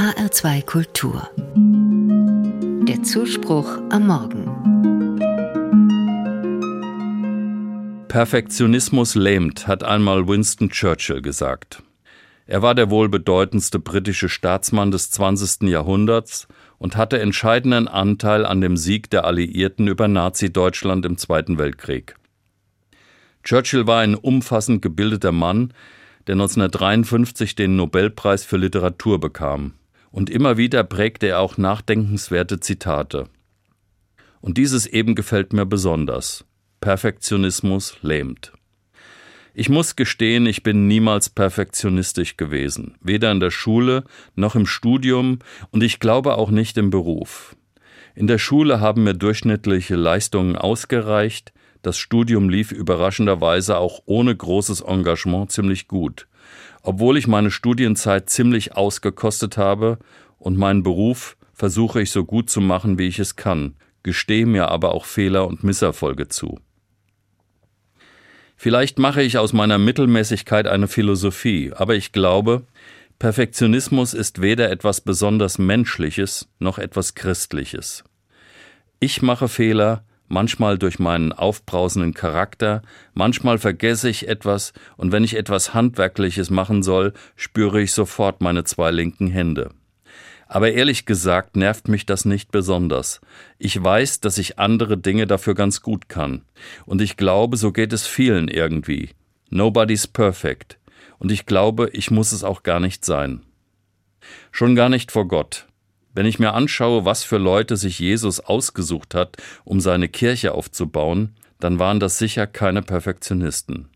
[0.00, 1.28] HR2 Kultur.
[2.88, 4.46] Der Zuspruch am Morgen.
[8.08, 11.82] Perfektionismus lähmt, hat einmal Winston Churchill gesagt.
[12.46, 15.68] Er war der wohl bedeutendste britische Staatsmann des 20.
[15.68, 16.48] Jahrhunderts
[16.78, 22.14] und hatte entscheidenden Anteil an dem Sieg der Alliierten über Nazi-Deutschland im Zweiten Weltkrieg.
[23.44, 25.74] Churchill war ein umfassend gebildeter Mann,
[26.26, 29.74] der 1953 den Nobelpreis für Literatur bekam.
[30.10, 33.28] Und immer wieder prägte er auch nachdenkenswerte Zitate.
[34.40, 36.44] Und dieses eben gefällt mir besonders.
[36.80, 38.52] Perfektionismus lähmt.
[39.52, 45.40] Ich muss gestehen, ich bin niemals perfektionistisch gewesen, weder in der Schule noch im Studium
[45.70, 47.56] und ich glaube auch nicht im Beruf.
[48.14, 51.52] In der Schule haben mir durchschnittliche Leistungen ausgereicht,
[51.82, 56.28] das Studium lief überraschenderweise auch ohne großes Engagement ziemlich gut,
[56.82, 59.98] obwohl ich meine Studienzeit ziemlich ausgekostet habe
[60.38, 64.68] und meinen Beruf versuche ich so gut zu machen, wie ich es kann, gestehe mir
[64.68, 66.58] aber auch Fehler und Misserfolge zu.
[68.56, 72.66] Vielleicht mache ich aus meiner Mittelmäßigkeit eine Philosophie, aber ich glaube,
[73.18, 78.04] Perfektionismus ist weder etwas besonders Menschliches noch etwas Christliches.
[78.98, 85.36] Ich mache Fehler, manchmal durch meinen aufbrausenden Charakter, manchmal vergesse ich etwas, und wenn ich
[85.36, 89.70] etwas Handwerkliches machen soll, spüre ich sofort meine zwei linken Hände.
[90.46, 93.20] Aber ehrlich gesagt nervt mich das nicht besonders.
[93.58, 96.42] Ich weiß, dass ich andere Dinge dafür ganz gut kann.
[96.86, 99.10] Und ich glaube, so geht es vielen irgendwie.
[99.50, 100.78] Nobody's perfect.
[101.18, 103.42] Und ich glaube, ich muss es auch gar nicht sein.
[104.50, 105.66] Schon gar nicht vor Gott.
[106.12, 111.34] Wenn ich mir anschaue, was für Leute sich Jesus ausgesucht hat, um seine Kirche aufzubauen,
[111.60, 113.88] dann waren das sicher keine Perfektionisten.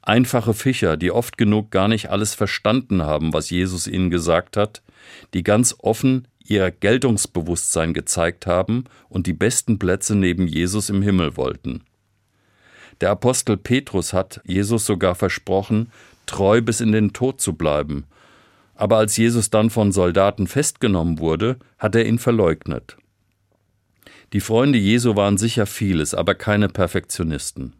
[0.00, 4.82] Einfache Fischer, die oft genug gar nicht alles verstanden haben, was Jesus ihnen gesagt hat,
[5.34, 11.36] die ganz offen ihr Geltungsbewusstsein gezeigt haben und die besten Plätze neben Jesus im Himmel
[11.36, 11.82] wollten.
[13.00, 15.90] Der Apostel Petrus hat Jesus sogar versprochen,
[16.24, 18.04] treu bis in den Tod zu bleiben,
[18.76, 22.96] aber als Jesus dann von Soldaten festgenommen wurde, hat er ihn verleugnet.
[24.32, 27.74] Die Freunde Jesu waren sicher vieles, aber keine Perfektionisten.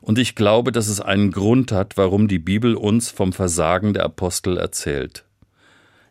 [0.00, 4.04] Und ich glaube, dass es einen Grund hat, warum die Bibel uns vom Versagen der
[4.04, 5.24] Apostel erzählt.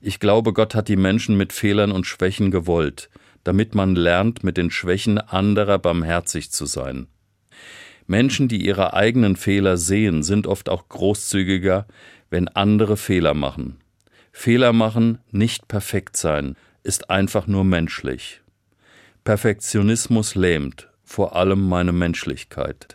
[0.02, 3.10] Ich glaube, Gott hat die Menschen mit Fehlern und Schwächen gewollt,
[3.44, 7.08] damit man lernt, mit den Schwächen anderer barmherzig zu sein.
[8.08, 11.88] Menschen, die ihre eigenen Fehler sehen, sind oft auch großzügiger,
[12.30, 13.78] wenn andere Fehler machen.
[14.38, 18.42] Fehler machen, nicht perfekt sein, ist einfach nur menschlich.
[19.24, 22.90] Perfektionismus lähmt, vor allem meine Menschlichkeit.